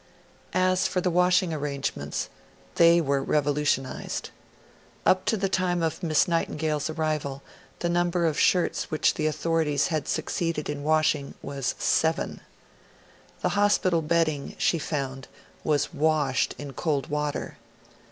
[0.55, 2.27] As for the washing arrangements,
[2.73, 4.31] they were revolutionised.
[5.05, 7.43] Up to the time of Miss Nightingale's arrival,
[7.81, 12.41] the number of shirts the authorities had succeeded in washing was seven.
[13.43, 15.27] The hospital bedding, she found,
[15.63, 17.59] was 'washed' in cold water.